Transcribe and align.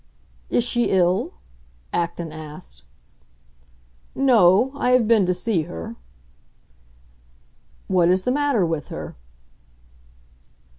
"Is 0.49 0.63
she 0.63 0.85
ill?" 0.89 1.31
Acton 1.93 2.31
asked. 2.31 2.81
"No; 4.15 4.71
I 4.73 4.93
have 4.93 5.07
been 5.07 5.27
to 5.27 5.33
see 5.35 5.61
her." 5.69 5.95
"What 7.87 8.09
is 8.09 8.23
the 8.23 8.31
matter 8.31 8.65
with 8.65 8.87
her?" 8.87 9.15